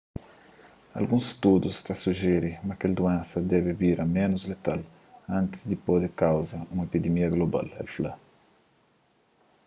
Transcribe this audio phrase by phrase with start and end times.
[0.99, 4.79] alguns studus ta sujiri ma kel duénsa debe bira ménus letal
[5.37, 8.11] antis di pode kauza un epidimia global el fla